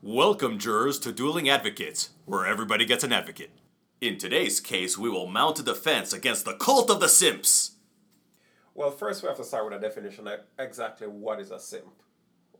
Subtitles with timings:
[0.00, 3.50] Welcome, jurors, to Dueling Advocates, where everybody gets an advocate.
[4.00, 7.72] In today's case, we will mount a defense against the cult of the simps.
[8.76, 12.00] Well, first we have to start with a definition of exactly what is a simp,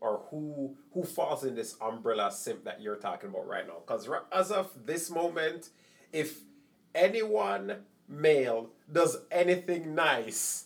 [0.01, 3.83] or who who falls in this umbrella simp that you're talking about right now.
[3.87, 5.69] Because as of this moment,
[6.11, 6.39] if
[6.93, 7.77] anyone
[8.09, 10.65] male does anything nice,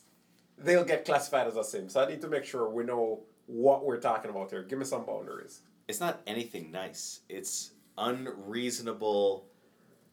[0.58, 1.92] they'll get classified as a simp.
[1.92, 4.64] So I need to make sure we know what we're talking about here.
[4.64, 5.62] Give me some boundaries.
[5.88, 7.22] It's not anything nice.
[7.30, 9.46] It's unreasonable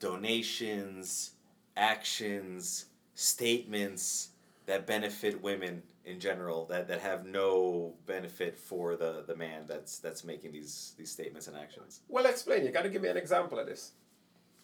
[0.00, 1.32] donations,
[1.76, 4.30] actions, statements
[4.66, 9.98] that benefit women in general that, that have no benefit for the, the man that's
[9.98, 12.00] that's making these these statements and actions.
[12.08, 12.64] Well, explain.
[12.64, 13.92] You got to give me an example of this,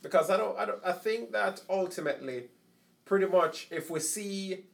[0.03, 2.49] because I don't I don't I think that ultimately,
[3.05, 4.65] pretty much, if we see,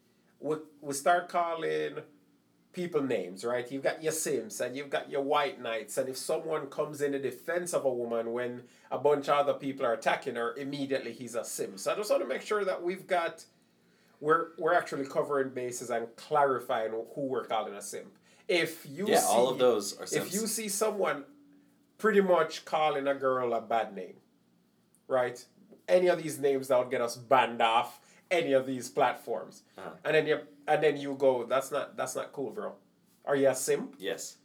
[0.41, 1.97] we we start calling
[2.73, 3.71] people names, right?
[3.71, 7.12] You've got your simps and you've got your White Knights, and if someone comes in
[7.12, 11.12] the defense of a woman when a bunch of other people are attacking her, immediately
[11.12, 11.79] he's a simp.
[11.79, 13.45] So I just want to make sure that we've got
[14.20, 18.17] we're we're actually covering bases and clarifying who we're calling a simp.
[18.48, 21.25] If you yeah, see, all of those are if you see someone
[21.98, 24.14] pretty much calling a girl a bad name,
[25.09, 25.45] right?
[25.89, 28.01] Any of these names that would get us banned off
[28.33, 29.91] any of these platforms, uh-huh.
[30.05, 32.72] and then you and then you go, that's not that's not cool, bro.
[33.24, 33.94] Are you a simp?
[33.98, 34.39] Yes.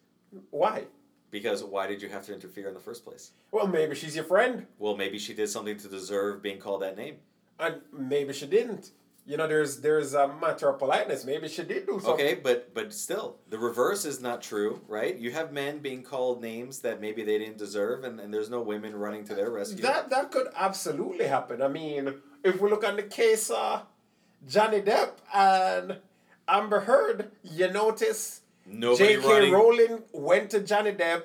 [0.52, 0.84] Why?
[1.32, 3.32] Because why did you have to interfere in the first place?
[3.52, 4.68] Well, maybe she's your friend.
[4.78, 7.16] Well, maybe she did something to deserve being called that name.
[7.60, 8.92] And maybe she didn't.
[9.26, 11.26] You know, there's there's a matter of politeness.
[11.26, 12.14] Maybe she did do something.
[12.14, 15.18] Okay, but but still, the reverse is not true, right?
[15.18, 18.62] You have men being called names that maybe they didn't deserve, and, and there's no
[18.62, 19.82] women running to their rescue.
[19.82, 21.62] That that could absolutely happen.
[21.62, 23.84] I mean, if we look on the case of
[24.48, 25.98] Johnny Depp and
[26.48, 29.28] Amber Heard, you notice Nobody J.K.
[29.28, 29.54] running.
[29.54, 31.24] Rowling went to Johnny Depp,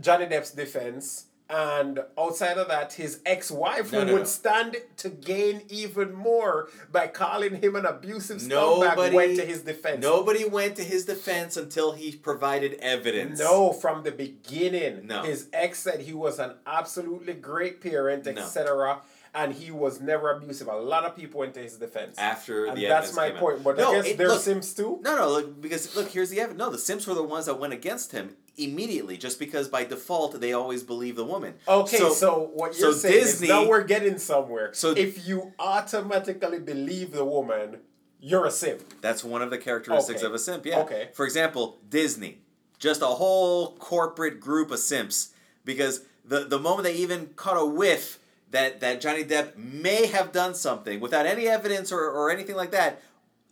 [0.00, 4.24] Johnny Depp's defense, and outside of that, his ex-wife No, who no, would no.
[4.26, 9.62] stand to gain even more by calling him an abusive scumbag Nobody went to his
[9.62, 10.02] defense.
[10.02, 13.38] Nobody went to his defense until he provided evidence.
[13.38, 15.06] No, from the beginning.
[15.06, 15.22] No.
[15.22, 19.00] His ex said he was an absolutely great parent, etc.
[19.34, 20.68] And he was never abusive.
[20.68, 22.16] A lot of people went to his defense.
[22.18, 23.40] After and the that's evidence my out.
[23.40, 23.62] point.
[23.64, 24.98] But No, I guess they're simps too.
[25.02, 26.58] No, no, look, because look, here's the evidence.
[26.58, 30.40] No, the simps were the ones that went against him immediately, just because by default
[30.40, 31.54] they always believe the woman.
[31.68, 34.72] Okay, so, what you're so saying Disney- is now we're getting somewhere.
[34.74, 37.78] So- if you automatically believe the woman,
[38.20, 38.82] you're a simp.
[39.00, 40.26] That's one of the characteristics Okay.
[40.26, 40.66] of a simp.
[40.66, 40.80] Yeah.
[40.80, 41.10] Okay.
[41.14, 42.38] For example, Disney,
[42.78, 45.28] just a whole corporate group of simps,
[45.64, 48.18] because the the moment they even caught a whiff
[48.50, 52.70] that that Johnny Depp may have done something without any evidence or, or anything like
[52.72, 53.02] that,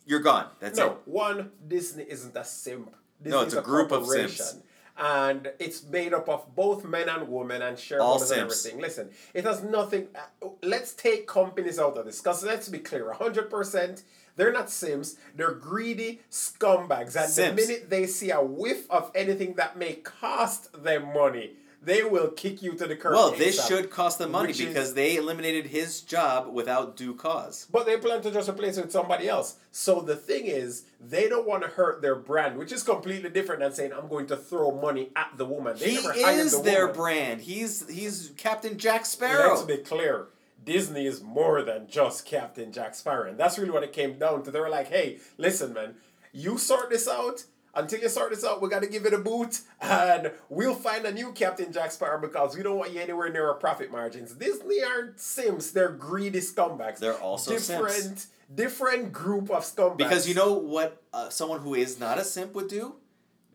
[0.07, 0.47] you're gone.
[0.61, 0.99] That's no, it.
[1.05, 2.95] one Disney isn't a simp.
[3.23, 4.59] Disney No, it's is a group of simps.
[4.99, 8.81] And it's made up of both men and women and shareholders and everything.
[8.81, 10.09] Listen, it has nothing.
[10.15, 14.03] Uh, let's take companies out of this because let's be clear 100%.
[14.37, 15.17] They're not simps.
[15.35, 17.17] They're greedy scumbags.
[17.17, 17.37] And Simps.
[17.37, 21.53] the minute they see a whiff of anything that may cost them money,
[21.83, 23.13] they will kick you to the curb.
[23.15, 23.69] Well, this ASAP.
[23.69, 27.67] should cost them money Which is- because they eliminated his job without due cause.
[27.71, 29.57] But they plan to just replace it with somebody else.
[29.71, 33.61] So the thing is, they don't want to hurt their brand, which is completely different
[33.61, 35.77] than saying, I'm going to throw money at the woman.
[35.79, 36.97] They He is the their woman.
[36.97, 37.41] brand.
[37.43, 39.51] He's he's Captain Jack Sparrow.
[39.55, 40.29] Let's be clear.
[40.65, 43.29] Disney is more than just Captain Jack Sparrow.
[43.31, 44.51] And that's really what it came down to.
[44.51, 45.95] They were like, hey, listen, man,
[46.33, 47.45] you sort this out.
[47.77, 51.05] Until you sort this out, we got to give it a boot, and we'll find
[51.05, 54.33] a new Captain Jack Sparrow because we don't want you anywhere near our profit margins.
[54.33, 56.99] Disney aren't simps; they're greedy scumbags.
[56.99, 59.99] They're also different, different group of scumbags.
[59.99, 62.95] Because you know what uh, someone who is not a simp would do?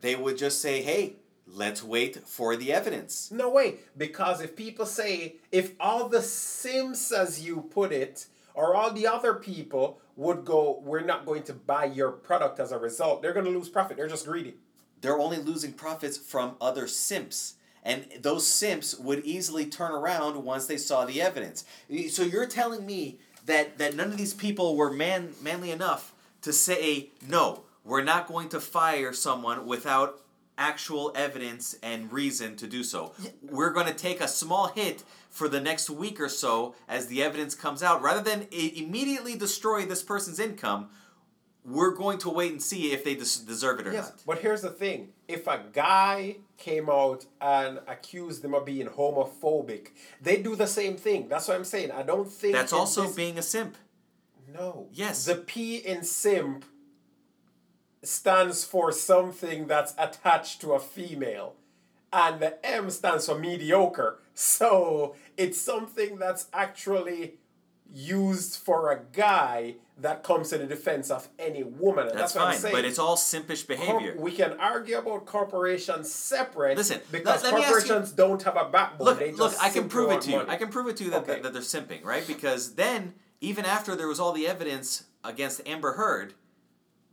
[0.02, 1.16] They would just say, hey,
[1.46, 3.30] let's wait for the evidence.
[3.30, 3.76] No way.
[3.96, 9.06] Because if people say, if all the simps, as you put it, or all the
[9.06, 13.32] other people would go, we're not going to buy your product as a result, they're
[13.32, 13.96] going to lose profit.
[13.96, 14.54] They're just greedy.
[15.00, 17.54] They're only losing profits from other simps.
[17.82, 21.64] And those simps would easily turn around once they saw the evidence.
[22.10, 26.52] So you're telling me that, that none of these people were man, manly enough to
[26.52, 30.20] say, no, we're not going to fire someone without
[30.58, 33.12] actual evidence and reason to do so.
[33.42, 37.22] We're going to take a small hit for the next week or so as the
[37.22, 38.02] evidence comes out.
[38.02, 40.90] Rather than immediately destroy this person's income,
[41.64, 44.08] we're going to wait and see if they des- deserve it or Yes.
[44.10, 44.22] not.
[44.26, 49.88] But here's the thing if a guy came out and accused them of being homophobic,
[50.20, 51.28] they do the same thing.
[51.28, 51.92] That's what I'm saying.
[51.92, 52.52] I don't think.
[52.54, 53.76] That's also this- being a simp.
[54.52, 54.88] No.
[54.92, 55.24] Yes.
[55.24, 56.64] The P in simp
[58.02, 61.54] stands for something that's attached to a female.
[62.12, 64.18] and the M stands for mediocre.
[64.34, 67.34] So it's something that's actually
[67.94, 72.08] used for a guy that comes to the defense of any woman.
[72.08, 72.74] And That's, that's, what I'm fine, saying.
[72.74, 74.12] but it's all simpish behavior.
[74.12, 76.76] Corp- we can argue about corporations separate.
[76.76, 79.06] Listen, because let- let ask you- corporations don't have a backbone.
[79.06, 80.36] look, they just look, I can prove it to you.
[80.38, 80.50] money.
[80.50, 81.34] I can prove it to you that, Okay.
[81.34, 82.26] that, that they're simping, right?
[82.26, 86.34] Because then, even after there was all the evidence against Amber Heard,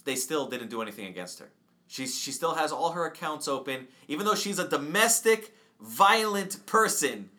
[0.06, 1.50] they still didn't do anything against her.
[1.88, 7.30] She's, she still has all her accounts open, even though she's a domestic, violent person,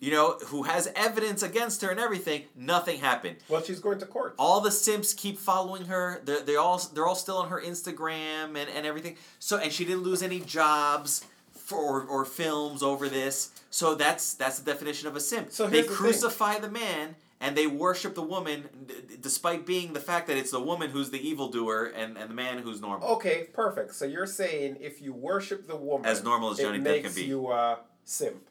[0.00, 2.42] you know, who has evidence against her and everything.
[2.56, 3.36] Nothing happened.
[3.48, 4.34] Well, she's going to court.
[4.38, 6.20] all the simps keep following her.
[6.24, 9.16] They're, they all they're all still on her Instagram and, and everything.
[9.38, 13.50] So and she didn't lose any jobs for or, or films over this.
[13.70, 15.52] So that's that's the definition of a simp.
[15.52, 15.96] So they here's the thing.
[15.96, 20.50] crucify the man and they worship the woman, d- despite being the fact that it's
[20.50, 23.06] the woman who's the evildoer and, and the man who's normal.
[23.16, 23.94] Okay, perfect.
[23.94, 27.14] So you're saying if you worship the woman, As normal as Johnny it Depp makes
[27.14, 27.28] can be.
[27.28, 28.48] you a simp.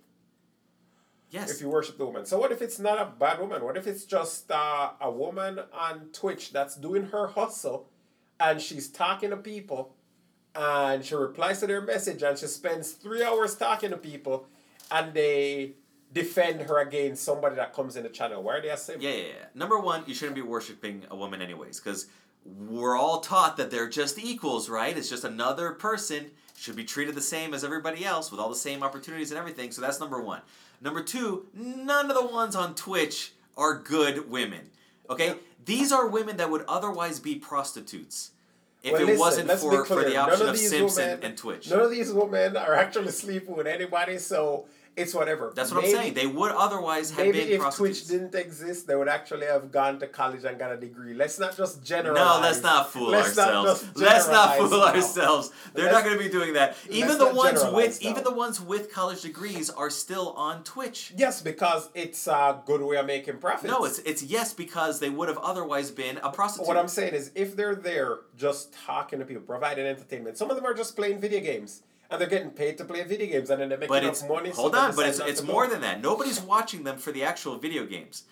[1.32, 1.52] yes.
[1.52, 2.26] If you worship the woman.
[2.26, 3.64] So what if it's not a bad woman?
[3.64, 7.90] What if it's just uh, a woman on Twitch that's doing her hustle,
[8.40, 9.96] and she's talking to people,
[10.54, 14.48] and she replies to their message, and she spends three hours talking to people,
[14.92, 15.74] and they
[16.14, 18.42] defend her against somebody that comes in the channel.
[18.44, 19.02] Why are they a simp?
[19.02, 19.46] Yeah, yeah, yeah.
[19.54, 22.08] Number one, you shouldn't be worshiping a woman anyways, because
[22.46, 24.96] we're all taught that they're just equals, right?
[24.98, 28.56] It's just another person, should be treated the same as everybody else with all the
[28.56, 29.72] same opportunities and everything.
[29.72, 30.42] So that's number one.
[30.80, 34.70] Number two, none of the ones on Twitch are good women.
[35.10, 35.36] Okay?
[35.66, 38.32] These are women that would otherwise be prostitutes.
[38.84, 41.70] If Well, it listen, wasn't for, for the option of of and, women- and Twitch.
[41.72, 44.66] None of these women are actually sleeping with anybody, so
[44.98, 45.52] it's whatever.
[45.56, 46.14] That's what Maybe- I'm saying.
[46.14, 48.00] They would otherwise have Maybe been if prostitutes.
[48.00, 51.14] Twitch didn't exist, they would actually have gone to college and got a degree.
[51.14, 52.42] Let's not just generalize.
[52.42, 53.82] No, let's not fool Let's not ourselves.
[53.84, 54.86] just let's not fool now.
[54.86, 55.52] ourselves.
[55.74, 56.78] They're Let's- not going to be doing that.
[56.90, 58.10] Even the ones with now.
[58.10, 61.14] even the ones with college degrees are still on Twitch.
[61.18, 63.72] Yes, because it's a good way of making profits.
[63.72, 66.68] No, it's it's yes because they would have otherwise been a prostitute.
[66.68, 70.56] What I'm saying is, if they're there just talking to people, providing entertainment, some of
[70.56, 73.62] them are just playing video games, and they're getting paid to play video games, and
[73.62, 74.50] then they make but enough it's money.
[74.50, 75.74] hold they on, but it's it's more go.
[75.74, 76.02] than that.
[76.02, 78.24] Nobody's watching them for the actual video games.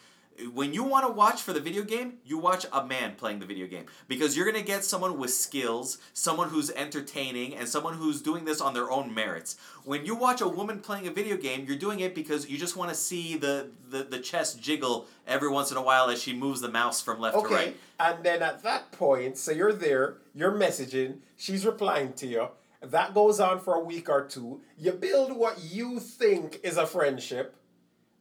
[0.52, 3.46] When you want to watch for the video game, you watch a man playing the
[3.46, 8.20] video game because you're gonna get someone with skills, someone who's entertaining, and someone who's
[8.20, 9.58] doing this on their own merits.
[9.86, 12.76] When you watch a woman playing a video game, you're doing it because you just
[12.76, 16.34] want to see the, the the chest jiggle every once in a while as she
[16.34, 17.78] moves the mouse from left to Okay, right.
[18.00, 22.48] and then at that point, so you're there, you're messaging, she's replying to you.
[22.84, 24.62] That goes on for a week or two.
[24.78, 27.56] You build what you think is a friendship,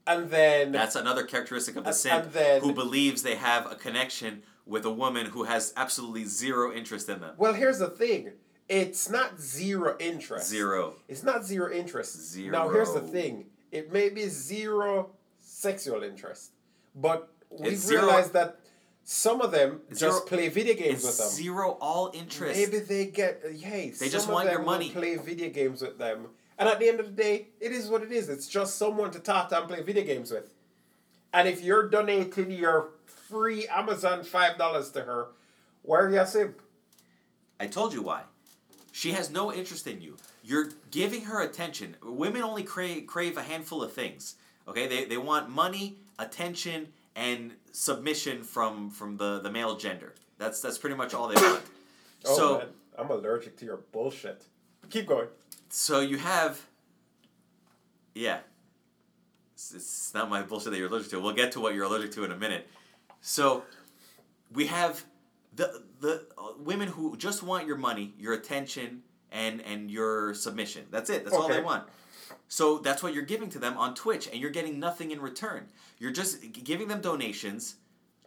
[0.07, 3.75] and then That's another characteristic of the simp and then- who believes they have a
[3.75, 7.35] connection with a woman who has absolutely zero interest in them.
[7.37, 8.33] well, here's the thing.
[8.69, 10.49] It's not zero interest.
[10.49, 10.95] Zero.
[11.09, 12.17] It's not zero interest.
[12.31, 12.53] Zero.
[12.53, 13.47] Now here's the thing.
[13.73, 15.11] It may be zero
[15.41, 16.53] sexual interest,
[16.95, 18.61] but we've realized that
[19.05, 21.29] some of them Zero- just play video games with them.
[21.29, 22.59] zero all interest.
[22.59, 23.91] Maybe they get hey.
[23.91, 24.91] They just want of your money.
[24.91, 26.29] Play video games with them,
[26.59, 28.29] and at the end of the day, it is what it is.
[28.29, 30.53] It's just someone to talk to and play video games with.
[31.33, 35.29] And if you're donating your free Amazon five dollars to her,
[35.83, 36.61] where you a simp?
[37.59, 38.23] I told you why.
[38.93, 40.17] She has no interest in you.
[40.45, 41.97] You're giving her attention.
[42.03, 44.35] Women only crave, crave a handful of things.
[44.69, 50.15] Okay, they, they want money, attention, and submission from from the, the male gender.
[50.39, 51.63] That's that's pretty much all they want.
[52.25, 54.45] Oh so man, I'm allergic to your bullshit.
[54.91, 55.27] Keep going.
[55.69, 56.65] so you have
[58.15, 58.39] yeah
[59.55, 62.13] it's, it's not my bullshit that you're allergic to we'll get to what you're allergic
[62.13, 62.69] to in a minute
[63.21, 63.65] so
[64.53, 65.05] we have
[65.57, 70.85] the the uh, women who just want your money your attention and and your submission
[70.91, 71.85] that's it that's all they want
[72.49, 75.67] so that's what you're giving to them on twitch and you're getting nothing in return
[75.99, 77.77] you're just giving them donations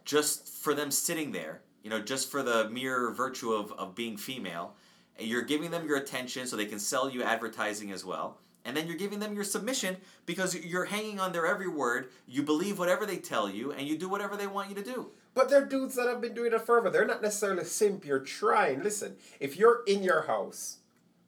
[0.04, 4.16] just for them sitting there you know just for the mere virtue of, of being
[4.16, 4.74] female
[5.18, 8.76] and you're giving them your attention so they can sell you advertising as well and
[8.76, 9.96] then you're giving them your submission
[10.26, 13.96] because you're hanging on their every word you believe whatever they tell you and you
[13.96, 16.62] do whatever they want you to do But they're dudes that have been doing it
[16.62, 16.88] forever.
[16.88, 18.06] They're not necessarily simp.
[18.06, 18.82] You're trying.
[18.82, 20.78] Listen, if you're in your house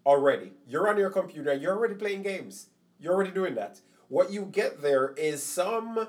[0.09, 2.69] already, you're on your computer, you're already playing games.
[2.99, 3.81] You're already doing that.
[4.09, 6.09] What you get there is some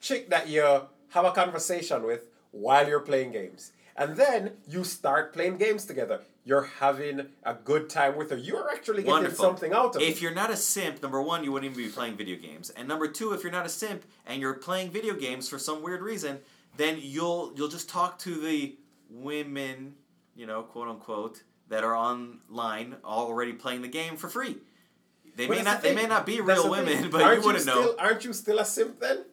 [0.00, 0.62] chick that you
[1.10, 3.72] have a conversation with while you're playing games.
[3.98, 6.20] And then you start playing games together.
[6.44, 8.36] You're having a good time with her.
[8.36, 9.44] You're actually getting Wonderful.
[9.44, 10.08] something out of it.
[10.08, 12.86] if you're not a simp number one you wouldn't even be playing video games and
[12.88, 16.02] number two if you're not a simp and you're playing video games for some weird
[16.02, 16.38] reason
[16.76, 18.76] then you'll you'll just talk to the
[19.10, 19.94] women
[20.36, 24.56] you know quote unquote that are online already playing the game for free
[25.36, 25.82] They But may not.
[25.82, 27.10] the They may not be real women, thing.
[27.14, 27.82] but aren't you wouldn't know.
[27.82, 29.24] still, Aren't you still a simp then?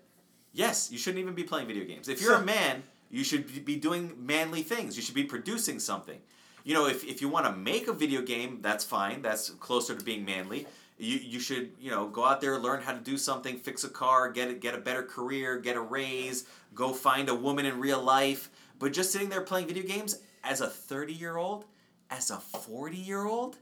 [0.52, 2.08] Yes, you shouldn't even be playing video games.
[2.08, 4.96] If you're a man, you should be doing manly things.
[4.96, 6.20] You should be producing something.
[6.64, 9.22] You know, if, if you want to make a video game, that's fine.
[9.22, 10.68] That's closer to being manly.
[11.00, 13.90] You, you should you know go out there learn how to do something fix a
[13.90, 17.80] car get a, get a better career get a raise go find a woman in
[17.80, 21.66] real life but just sitting there playing video games as a 30 year old
[22.10, 23.58] as a 40 year old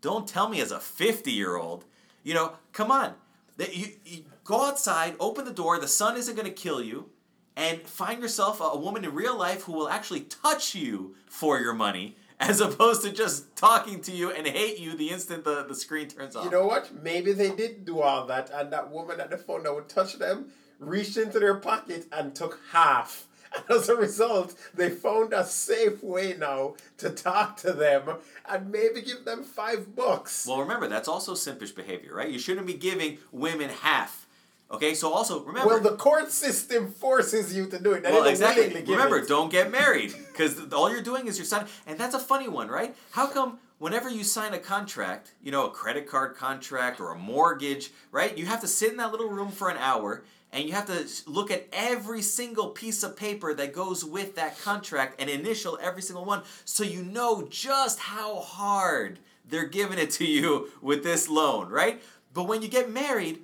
[0.00, 1.84] don't tell me as a 50 year old
[2.22, 3.14] you know come on
[3.58, 7.10] you, you go outside open the door the sun isn't going to kill you
[7.56, 11.60] and find yourself a, a woman in real life who will actually touch you for
[11.60, 15.64] your money as opposed to just talking to you and hate you the instant the,
[15.64, 17.02] the screen turns off You know what?
[17.02, 20.18] Maybe they did do all that, and that woman at the phone that would touch
[20.18, 23.26] them reached into their pocket and took half.
[23.70, 28.16] As a result, they found a safe way now to talk to them
[28.48, 30.46] and maybe give them five bucks.
[30.46, 32.30] Well, remember that's also simpish behavior, right?
[32.30, 34.26] You shouldn't be giving women half.
[34.70, 35.68] Okay, so also remember.
[35.68, 38.02] Well, the court system forces you to do it.
[38.02, 38.68] They well, exactly.
[38.84, 39.28] Remember, it.
[39.28, 42.68] don't get married because all you're doing is you're signing, and that's a funny one,
[42.68, 42.94] right?
[43.12, 47.18] How come whenever you sign a contract, you know, a credit card contract or a
[47.18, 48.36] mortgage, right?
[48.36, 50.22] You have to sit in that little room for an hour.
[50.52, 54.58] And you have to look at every single piece of paper that goes with that
[54.60, 60.10] contract and initial every single one so you know just how hard they're giving it
[60.12, 62.02] to you with this loan, right?
[62.32, 63.40] But when you get married,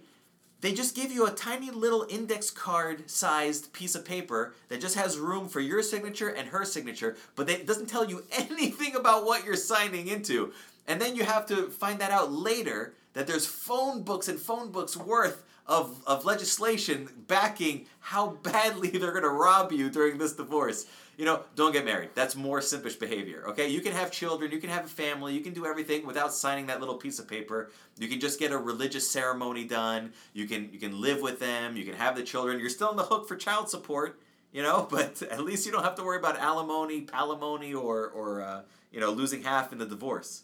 [0.61, 4.95] they just give you a tiny little index card sized piece of paper that just
[4.95, 9.27] has room for your signature and her signature, but it doesn't tell you anything about
[9.27, 10.53] what you're signing into.
[10.87, 14.71] And then you have to find that out later that there's phone books and phone
[14.71, 20.35] books worth of, of legislation backing how badly they're going to rob you during this
[20.35, 20.87] divorce.
[21.17, 22.11] You know, don't get married.
[22.15, 23.45] That's more simpish behavior.
[23.49, 26.35] Okay, you can have children, you can have a family, you can do everything without
[26.35, 27.71] signing that little piece of paper.
[27.99, 30.13] You can just get a religious ceremony done.
[30.33, 31.77] You can you can live with them.
[31.77, 32.59] You can have the children.
[32.59, 34.21] You're still on the hook for child support.
[34.53, 38.43] You know, but at least you don't have to worry about alimony, palimony, or or
[38.43, 40.43] uh, you know losing half in the divorce.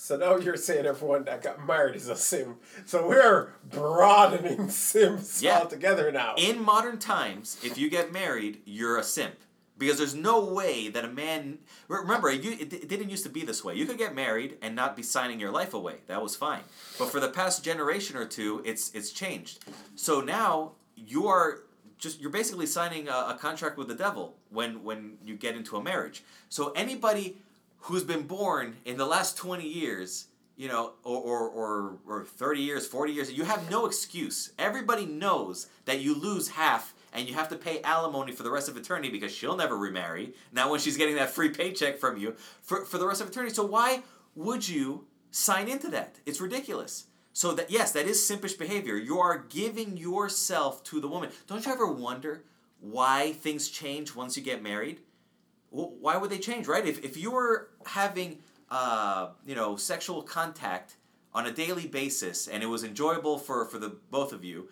[0.00, 2.62] So now you're saying everyone that got married is a simp.
[2.86, 5.58] So we're broadening simps Yeah.
[5.58, 6.36] altogether now.
[6.38, 9.34] In modern times, if you get married, you're a simp.
[9.76, 11.58] Because there's no way that a man.
[11.88, 12.42] Remember, it,
[12.88, 13.74] didn't used to be this way.
[13.74, 15.96] You could get married and not be signing your life away.
[16.06, 16.62] That was fine.
[16.96, 19.64] But for the past generation or two, it's it's changed.
[19.96, 21.62] So now you are
[21.98, 25.76] just you're basically signing a, a contract with the devil when when you get into
[25.76, 26.22] a marriage.
[26.48, 27.38] So anybody
[27.80, 30.26] who's been born in the last 20 years
[30.58, 34.52] you know or, or, or, or 30 years 40 years you have no excuse.
[34.58, 38.68] Everybody knows that you lose half and you have to pay alimony for the rest
[38.68, 42.34] of eternity because she'll never remarry now when she's getting that free paycheck from you
[42.60, 43.54] for, for the rest of eternity.
[43.54, 44.02] So why
[44.34, 46.16] would you sign into that?
[46.26, 47.06] It's ridiculous.
[47.32, 48.96] So that yes that is simpish behavior.
[48.96, 51.30] You are giving yourself to the woman.
[51.46, 52.42] Don't you ever wonder
[52.80, 55.00] why things change once you get married
[55.70, 56.86] why would they change, right?
[56.86, 58.38] If, if you were having,
[58.70, 60.96] uh, you know, sexual contact
[61.34, 64.68] on a daily basis and it was enjoyable for, for the both of you,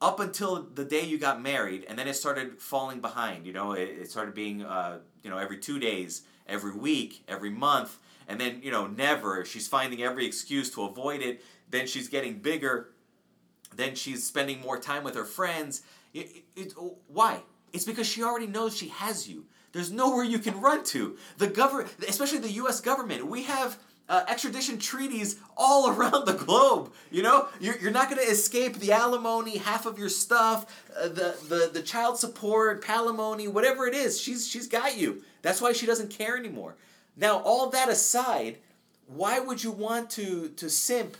[0.00, 3.72] up until the day you got married, and then it started falling behind, you know,
[3.72, 8.40] it, it started being, uh, you know, every two days, every week, every month, and
[8.40, 9.44] then, you know, never.
[9.44, 11.42] She's finding every excuse to avoid it.
[11.70, 12.90] Then she's getting bigger.
[13.74, 15.82] Then she's spending more time with her friends.
[16.14, 16.74] It, it,
[17.08, 17.40] why?
[17.72, 19.46] It's because she already knows she has you.
[19.72, 21.16] There's nowhere you can run to.
[21.36, 22.80] The government, especially the U.S.
[22.80, 26.92] government, we have uh, extradition treaties all around the globe.
[27.10, 31.08] You know, you're, you're not going to escape the alimony, half of your stuff, uh,
[31.08, 34.20] the, the the child support, palimony, whatever it is.
[34.20, 35.22] She's she's got you.
[35.42, 36.76] That's why she doesn't care anymore.
[37.16, 38.58] Now, all that aside,
[39.06, 41.16] why would you want to to simp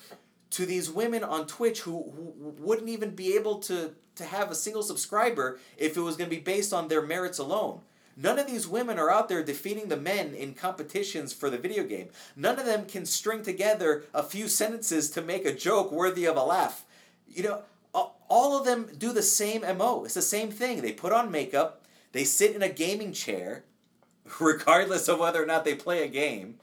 [0.50, 4.54] to these women on Twitch who, who wouldn't even be able to to have a
[4.54, 7.80] single subscriber if it was going to be based on their merits alone?
[8.20, 11.84] None of these women are out there defeating the men in competitions for the video
[11.84, 12.08] game.
[12.34, 16.36] None of them can string together a few sentences to make a joke worthy of
[16.36, 16.84] a laugh.
[17.28, 17.62] You know,
[18.28, 20.04] all of them do the same MO.
[20.04, 20.82] It's the same thing.
[20.82, 23.62] They put on makeup, they sit in a gaming chair,
[24.40, 26.56] regardless of whether or not they play a game,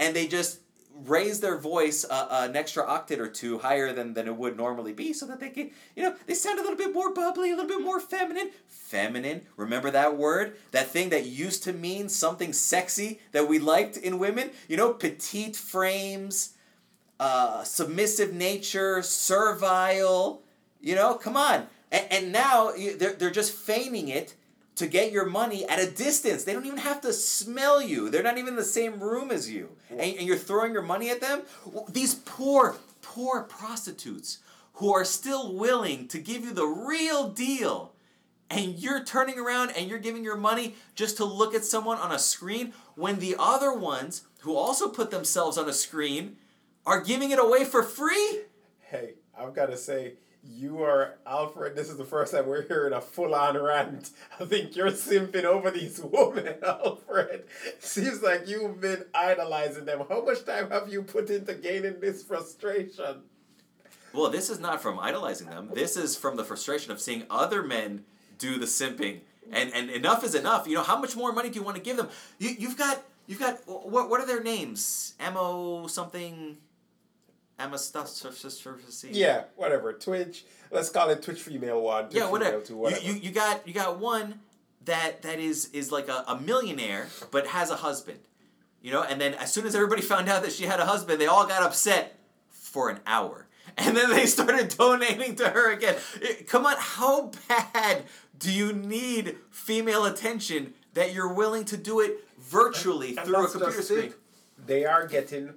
[0.00, 0.60] and they just
[1.04, 4.92] raise their voice uh, an extra octave or two higher than, than it would normally
[4.92, 7.56] be so that they can, you know, they sound a little bit more bubbly, a
[7.56, 8.50] little bit more feminine.
[8.66, 10.56] Feminine, remember that word?
[10.72, 14.50] That thing that used to mean something sexy that we liked in women?
[14.68, 16.54] You know, petite frames,
[17.20, 20.42] uh, submissive nature, servile,
[20.80, 21.66] you know, come on.
[21.92, 24.34] And, and now they're, they're just feigning it
[24.78, 26.44] to get your money at a distance.
[26.44, 28.10] They don't even have to smell you.
[28.10, 29.70] They're not even in the same room as you.
[29.90, 31.42] And, and you're throwing your money at them.
[31.88, 34.38] These poor, poor prostitutes
[34.74, 37.92] who are still willing to give you the real deal
[38.50, 42.12] and you're turning around and you're giving your money just to look at someone on
[42.12, 46.36] a screen when the other ones who also put themselves on a screen
[46.86, 48.42] are giving it away for free?
[48.80, 51.76] Hey, I've got to say, you are Alfred.
[51.76, 54.10] This is the first time we're hearing a full-on rant.
[54.40, 57.44] I think you're simping over these women, Alfred.
[57.80, 60.02] Seems like you've been idolizing them.
[60.08, 63.22] How much time have you put into gaining this frustration?
[64.12, 65.70] Well, this is not from idolizing them.
[65.74, 68.04] This is from the frustration of seeing other men
[68.38, 69.20] do the simping.
[69.50, 70.66] And and enough is enough.
[70.66, 72.08] You know, how much more money do you want to give them?
[72.38, 75.14] You you've got you've got what what are their names?
[75.20, 76.58] Ammo something
[77.58, 78.08] Emma stuff
[79.14, 79.92] Yeah, whatever.
[79.92, 80.44] Twitch.
[80.70, 82.04] Let's call it Twitch female one.
[82.04, 82.60] Twitch yeah, whatever.
[82.60, 83.02] Two, whatever.
[83.02, 84.40] You, you you got you got one
[84.84, 88.18] that that is is like a, a millionaire but has a husband.
[88.80, 91.20] You know, and then as soon as everybody found out that she had a husband,
[91.20, 93.46] they all got upset for an hour.
[93.76, 95.96] And then they started donating to her again.
[96.22, 98.04] It, come on, how bad
[98.38, 103.50] do you need female attention that you're willing to do it virtually And through a
[103.50, 103.98] computer screen?
[104.06, 104.14] it.
[104.66, 105.54] They are getting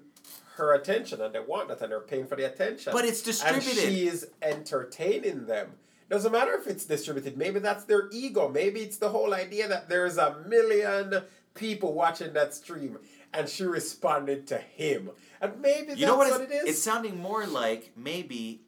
[0.61, 2.93] her attention and they want that and they're paying for the attention.
[2.93, 3.67] But it's distributed.
[3.83, 5.71] And she is entertaining them.
[6.09, 7.37] Doesn't matter if it's distributed.
[7.37, 8.49] Maybe that's their ego.
[8.49, 12.97] Maybe it's the whole idea that there's a million people watching that stream
[13.33, 15.09] and she responded to him.
[15.41, 16.63] And maybe that's You know what, what, it is.
[16.69, 18.61] it's sounding more like maybe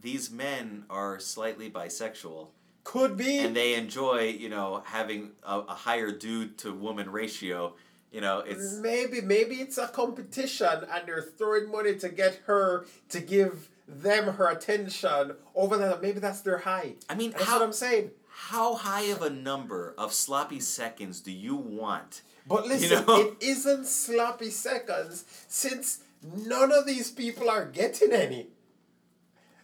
[0.00, 2.48] these men are slightly bisexual
[2.84, 3.38] Could be.
[3.38, 7.74] and they enjoy, you know, having a, a higher dude to woman ratio.
[8.10, 12.86] You know, it's Maybe maybe it's a competition and they're throwing money to get her
[13.10, 16.00] to give them her attention over that.
[16.02, 16.94] Maybe that's their high.
[17.08, 18.10] I mean, that's how- what I'm saying.
[18.28, 22.22] how high of a number of sloppy seconds do you want?
[22.46, 23.20] But listen, know?
[23.20, 28.48] it isn't sloppy seconds since none of these people are getting any.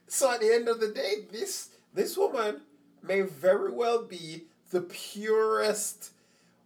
[0.06, 2.60] So at the end of the day, this this woman
[3.02, 6.10] may very well be the purest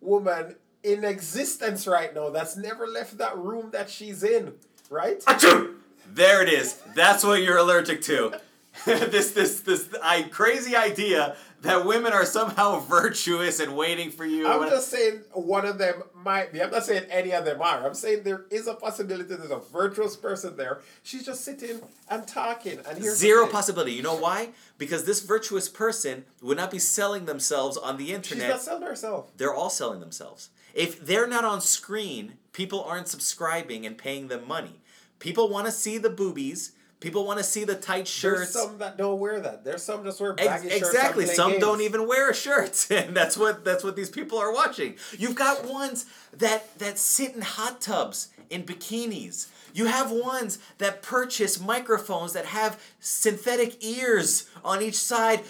[0.01, 4.55] woman in existence right now that's never left that room that she's in,
[4.91, 5.21] right?
[5.25, 5.75] Achoo!
[6.13, 6.81] There it is.
[6.95, 8.41] That's what you're allergic to.
[8.85, 14.47] this this this I, crazy idea that women are somehow virtuous and waiting for you.
[14.47, 16.63] I'm just saying one of them might be.
[16.63, 17.85] I'm not saying any of them are.
[17.85, 20.81] I'm saying there is a possibility there's a virtuous person there.
[21.03, 22.79] She's just sitting and talking.
[22.89, 23.93] And here's Zero possibility.
[23.93, 24.51] You know why?
[24.77, 28.45] Because this virtuous person would not be selling themselves on the internet.
[28.45, 29.37] She's not selling herself.
[29.37, 30.51] they're all selling themselves.
[30.79, 34.81] If they're not on screen, people aren't subscribing and paying them money.
[35.19, 36.73] People want to see the boobies.
[37.01, 38.53] People want to see the tight shirts.
[38.53, 39.65] There's some that don't wear that.
[39.65, 40.89] There's some just wear Ex- baggy shirts.
[40.89, 41.27] exactly.
[41.27, 41.63] Some games.
[41.63, 44.97] don't even wear a shirt, and that's what that's what these people are watching.
[45.17, 49.47] You've got ones that that sit in hot tubs in bikinis.
[49.75, 55.43] You have ones that purchase microphones that have synthetic ears on each side,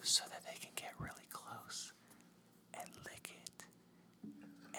[0.00, 1.92] so that they can get really close
[2.72, 3.64] and lick it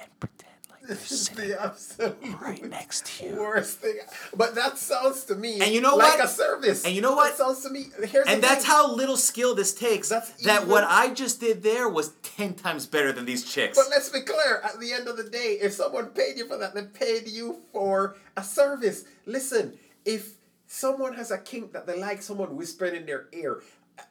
[0.01, 3.35] and pretend like they're This is the absolute right next to you.
[3.39, 3.97] worst thing.
[4.35, 6.25] But that sounds to me And you know like what?
[6.25, 6.83] a service.
[6.85, 7.37] And you know what?
[7.37, 7.85] That sounds to me.
[8.07, 8.71] Here's And that's thing.
[8.71, 10.09] how little skill this takes.
[10.09, 13.77] That's that what I just did there was ten times better than these chicks.
[13.77, 16.57] But let's be clear, at the end of the day, if someone paid you for
[16.57, 19.05] that, they paid you for a service.
[19.25, 20.33] Listen, if
[20.67, 23.61] someone has a kink that they like someone whispering in their ear,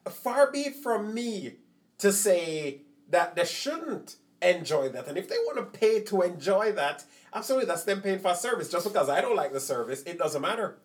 [0.09, 1.55] far be it from me
[1.99, 5.07] to say that they shouldn't enjoy that.
[5.09, 8.37] And if they want to pay to enjoy that, absolutely, that's them paying for a
[8.37, 8.71] service.
[8.71, 10.77] Just because I don't like the service, it doesn't matter.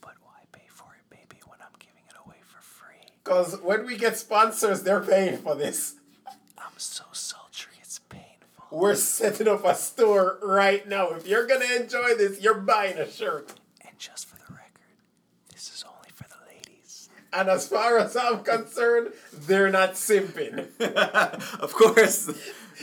[0.00, 3.12] But why pay for it, baby, when I'm giving it away for free?
[3.22, 5.94] Because when we get sponsors, they're paying for this.
[6.58, 8.26] I'm so sultry, it's painful.
[8.70, 11.10] We're setting up a store right now.
[11.10, 13.54] If you're going to enjoy this, you're buying a shirt.
[13.86, 14.96] And just for the record,
[15.52, 17.08] this is only for the ladies.
[17.32, 20.68] And as far as I'm concerned, they're not simping.
[21.60, 22.30] of course,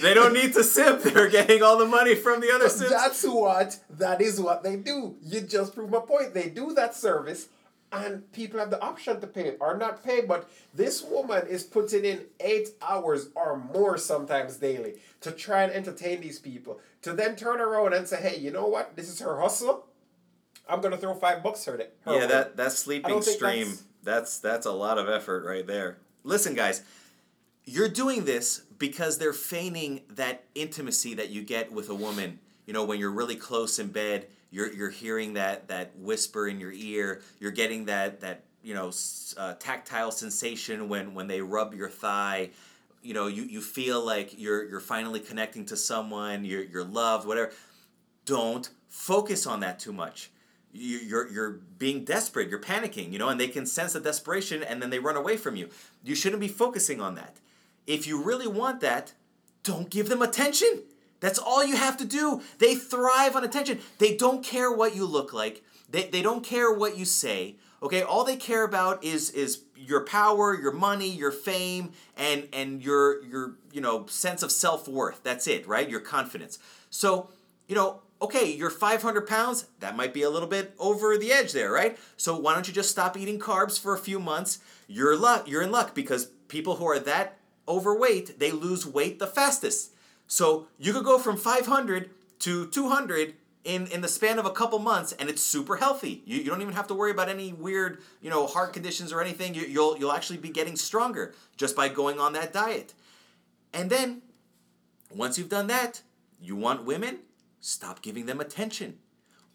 [0.02, 1.02] they don't need to simp.
[1.02, 2.92] They're getting all the money from the other simps.
[2.92, 5.16] That's what, that is what they do.
[5.24, 6.34] You just prove my point.
[6.34, 7.48] They do that service,
[7.92, 10.22] and people have the option to pay or not pay.
[10.22, 15.74] But this woman is putting in eight hours or more sometimes daily to try and
[15.74, 16.80] entertain these people.
[17.04, 18.96] To then turn around and say, hey, you know what?
[18.96, 19.86] This is her hustle.
[20.70, 23.84] I'm going to throw five bucks her, her yeah, way." that, that sleeping stream, that's-
[24.04, 25.98] that's that's a lot of effort right there.
[26.24, 26.82] Listen, guys,
[27.68, 32.40] you're doing this because they're feigning that intimacy that you get with a woman.
[32.66, 36.60] You know, when you're really close in bed, you're you're hearing that that whisper in
[36.60, 37.22] your ear.
[37.40, 38.92] You're getting that that you know
[39.38, 42.52] uh, tactile sensation when when they rub your thigh.
[43.04, 46.46] You know, you, you feel like you're you're finally connecting to someone.
[46.46, 47.52] You're you're loved, whatever.
[48.26, 50.32] Don't focus on that too much.
[50.72, 54.82] you're you're being desperate, you're panicking, you know, and they can sense the desperation and
[54.82, 55.70] then they run away from you.
[56.04, 57.38] You shouldn't be focusing on that.
[57.88, 59.14] If you really want that,
[59.64, 60.84] don't give them attention.
[61.20, 62.42] That's all you have to do.
[62.60, 63.80] They thrive on attention.
[63.98, 65.64] They don't care what you look like.
[65.90, 67.56] They, they don't care what you say.
[67.82, 72.84] Okay, all they care about is is your power, your money, your fame, and and
[72.84, 75.22] your your you know sense of self worth.
[75.24, 75.88] That's it, right?
[75.88, 76.58] Your confidence.
[76.90, 77.30] So
[77.68, 79.68] you know, okay, you're 500 pounds.
[79.80, 81.98] That might be a little bit over the edge there, right?
[82.16, 84.60] So why don't you just stop eating carbs for a few months?
[84.88, 85.48] You're luck.
[85.48, 87.38] You're in luck because people who are that
[87.68, 89.94] overweight they lose weight the fastest.
[90.28, 94.80] So you could go from 500 to 200 in, in the span of a couple
[94.80, 96.24] months and it's super healthy.
[96.26, 99.22] You, you don't even have to worry about any weird, you know, heart conditions or
[99.22, 99.54] anything.
[99.54, 102.94] You, you'll, you'll actually be getting stronger just by going on that diet.
[103.74, 104.22] And then,
[105.14, 106.02] once you've done that,
[106.42, 107.20] you want women?
[107.60, 109.00] Stop giving them attention.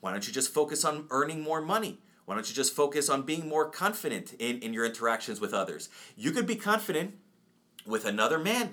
[0.00, 1.98] Why don't you just focus on earning more money?
[2.24, 5.88] Why don't you just focus on being more confident in, in your interactions with others?
[6.16, 7.14] You could be confident
[7.86, 8.72] with another man.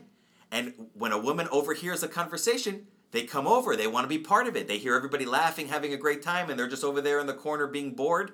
[0.51, 3.75] And when a woman overhears a conversation, they come over.
[3.75, 4.67] They want to be part of it.
[4.67, 7.33] They hear everybody laughing, having a great time, and they're just over there in the
[7.33, 8.31] corner being bored.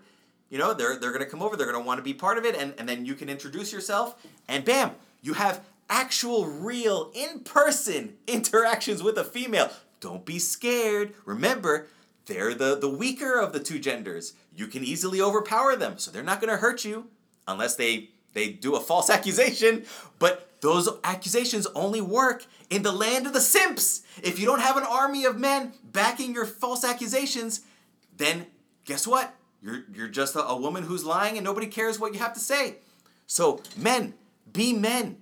[0.49, 1.55] You know, they're, they're going to come over.
[1.55, 2.55] They're going to want to be part of it.
[2.55, 8.15] And, and then you can introduce yourself, and bam, you have actual, real, in person
[8.27, 9.71] interactions with a female.
[9.99, 11.13] Don't be scared.
[11.25, 11.87] Remember,
[12.25, 14.33] they're the, the weaker of the two genders.
[14.55, 17.07] You can easily overpower them, so they're not going to hurt you
[17.47, 19.85] unless they they do a false accusation,
[20.19, 24.01] but those accusations only work in the land of the simps.
[24.21, 27.61] If you don't have an army of men backing your false accusations,
[28.15, 28.45] then
[28.85, 29.33] guess what?
[29.61, 32.39] You're, you're just a, a woman who's lying and nobody cares what you have to
[32.39, 32.75] say.
[33.25, 34.13] So, men,
[34.51, 35.17] be men.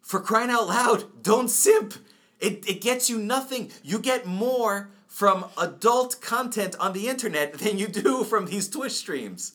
[0.00, 1.94] For crying out loud, don't simp.
[2.40, 3.70] It, it gets you nothing.
[3.82, 8.92] You get more from adult content on the internet than you do from these Twitch
[8.92, 9.54] streams.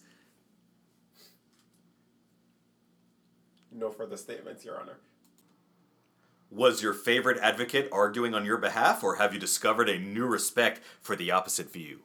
[3.76, 5.00] No further statements, Your Honor.
[6.50, 10.80] Was your favorite advocate arguing on your behalf, or have you discovered a new respect
[11.02, 12.05] for the opposite view?